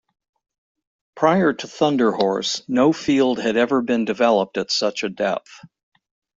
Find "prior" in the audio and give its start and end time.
1.13-1.53